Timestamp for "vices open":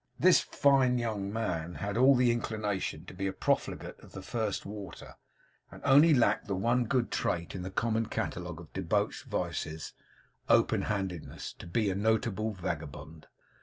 9.25-10.81